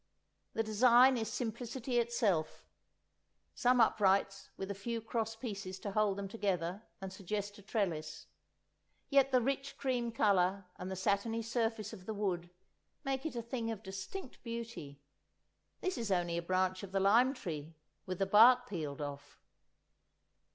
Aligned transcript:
The 0.53 0.63
design 0.63 1.15
is 1.15 1.31
simplicity 1.31 1.99
itself, 1.99 2.65
some 3.53 3.79
uprights 3.79 4.49
with 4.57 4.71
a 4.71 4.73
few 4.73 4.99
cross 4.99 5.35
pieces 5.35 5.79
to 5.81 5.91
hold 5.91 6.17
them 6.17 6.27
together 6.27 6.81
and 6.99 7.13
suggest 7.13 7.59
a 7.59 7.61
trellis; 7.61 8.25
yet 9.11 9.31
the 9.31 9.43
rich 9.43 9.77
cream 9.77 10.11
colour 10.11 10.65
and 10.79 10.89
the 10.89 10.95
satiny 10.95 11.43
surface 11.43 11.93
of 11.93 12.07
the 12.07 12.15
wood 12.15 12.49
make 13.03 13.27
it 13.27 13.35
a 13.35 13.43
thing 13.43 13.69
of 13.69 13.83
distinct 13.83 14.41
beauty. 14.41 15.03
This 15.81 15.99
is 15.99 16.11
only 16.11 16.35
a 16.35 16.41
branch 16.41 16.81
of 16.81 16.93
the 16.93 16.99
lime 16.99 17.35
tree, 17.35 17.75
with 18.07 18.17
the 18.17 18.25
bark 18.25 18.67
peeled 18.67 19.03
off. 19.03 19.39